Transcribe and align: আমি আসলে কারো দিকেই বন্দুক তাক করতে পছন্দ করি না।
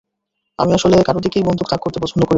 আমি 0.59 0.71
আসলে 0.73 0.95
কারো 1.07 1.19
দিকেই 1.19 1.43
বন্দুক 1.43 1.67
তাক 1.69 1.79
করতে 1.81 1.99
পছন্দ 1.99 2.21
করি 2.21 2.23
না। 2.23 2.29